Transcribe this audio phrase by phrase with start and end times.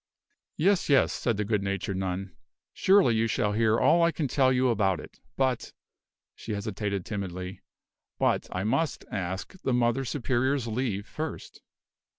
[0.57, 2.35] "Yes, yes," said the good natured nun;
[2.73, 5.73] "surely you shall hear all I can tell you about it; but"
[6.35, 7.61] she hesitated timidly,
[8.17, 11.61] "but I must ask the Mother Superior's leave first."